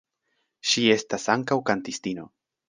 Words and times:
Ŝi 0.69 0.85
estas 0.93 1.27
ankaŭ 1.35 1.59
kantistino. 1.69 2.27